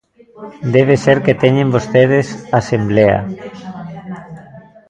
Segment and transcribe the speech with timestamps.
[0.75, 2.27] Debe ser que teñen vostedes
[2.59, 3.19] asemblea.